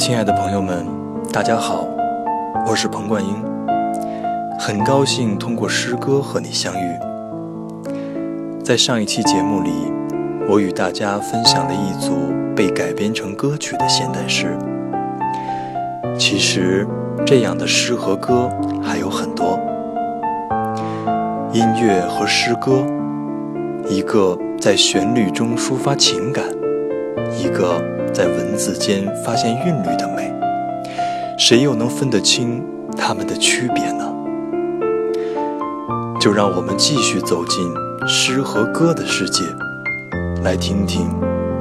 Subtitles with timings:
[0.00, 0.86] 亲爱的朋友们
[1.30, 1.86] 大家好，
[2.66, 3.34] 我是彭冠英，
[4.58, 6.98] 很高兴通过诗歌和你相遇。
[8.64, 9.70] 在上一期节目里，
[10.48, 14.56] 我与大家分享了一组被改编成歌曲的现代诗。
[16.18, 16.88] 其实，
[17.26, 18.48] 这样的诗和歌
[18.82, 19.60] 还有很多。
[21.52, 22.86] 音乐和诗歌，
[23.86, 26.46] 一个在旋律中抒发情感，
[27.38, 27.78] 一个
[28.12, 30.32] 在文字间发现韵律的美。
[31.38, 32.62] 谁又能分得清
[32.96, 34.12] 它们的区别呢？
[36.20, 37.72] 就让我们继续走进
[38.06, 39.42] 诗和歌的世界，
[40.44, 41.08] 来听听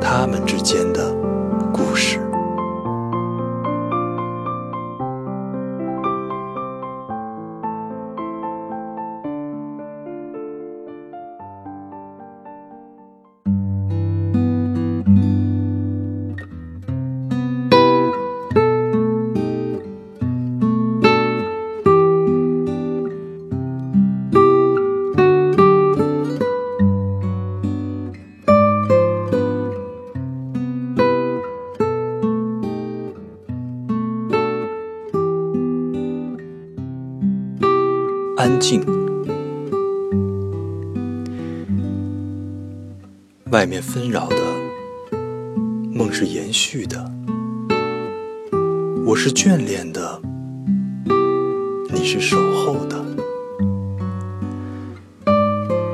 [0.00, 1.14] 它们之间的
[38.38, 38.80] 安静，
[43.50, 44.36] 外面纷扰的
[45.92, 47.10] 梦是延续的，
[49.04, 50.22] 我是眷恋的，
[51.92, 53.04] 你是守候的，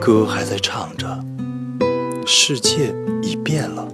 [0.00, 1.24] 歌还在唱着，
[2.26, 3.86] 世界已变了，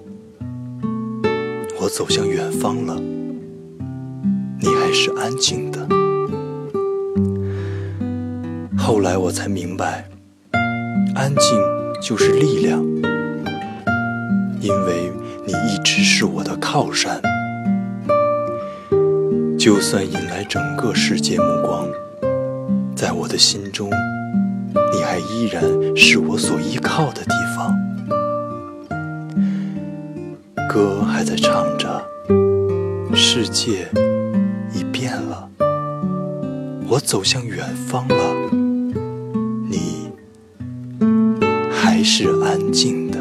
[1.79, 2.99] 我走向远方了，
[4.59, 5.98] 你还是安静的。
[8.89, 10.09] 后来我才明白，
[11.15, 11.61] 安静
[12.01, 12.83] 就是力量，
[14.63, 15.13] 因为
[15.45, 17.21] 你一直是我的靠山。
[19.59, 21.87] 就算引来整个世界目光，
[22.97, 23.91] 在我的心中，
[24.95, 25.63] 你还依然
[25.95, 27.77] 是我所依靠的地方。
[30.67, 32.03] 歌还在唱着，
[33.15, 33.87] 世界
[34.73, 35.47] 已变了，
[36.89, 38.38] 我走向远方了。
[42.21, 43.17] 是安静的。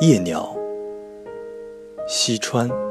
[0.00, 0.56] 夜鸟，
[2.08, 2.89] 西川。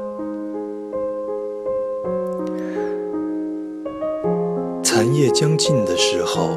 [5.00, 6.50] 寒夜将近的时候，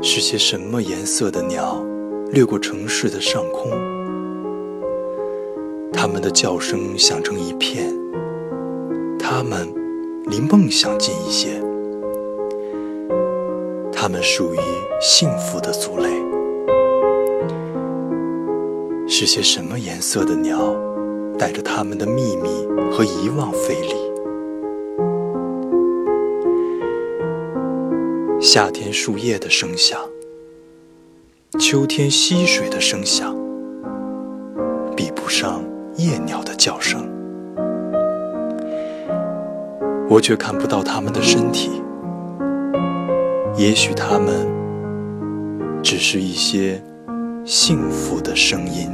[0.00, 1.84] 是些什么颜色的鸟
[2.30, 3.70] 掠过城市的上空？
[5.92, 7.94] 它们的叫声响成一片。
[9.18, 9.68] 它们
[10.24, 11.62] 离梦想近一些。
[13.92, 14.58] 它们属于
[14.98, 16.08] 幸福的族类。
[19.06, 20.74] 是些什么颜色的鸟，
[21.38, 22.48] 带着它们的秘密
[22.90, 24.01] 和遗忘飞离？
[28.42, 29.96] 夏天树叶的声响，
[31.60, 33.36] 秋天溪水的声响，
[34.96, 35.62] 比不上
[35.96, 37.08] 夜鸟的叫声。
[40.10, 41.70] 我却看不到它们的身体，
[43.56, 44.48] 也许它们
[45.80, 46.82] 只是一些
[47.44, 48.90] 幸福的声音。